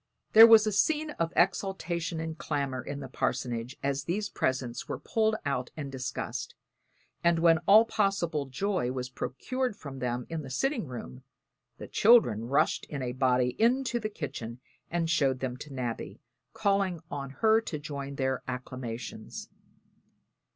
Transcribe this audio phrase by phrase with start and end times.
[0.33, 4.97] There was a scene of exultation and clamor in the parsonage as these presents were
[4.97, 6.55] pulled out and discussed;
[7.23, 11.21] and when all possible joy was procured from them in the sitting room,
[11.77, 14.59] the children rushed in a body into the kitchen
[14.89, 16.19] and showed them to Nabby,
[16.51, 19.49] calling on her to join their acclamations.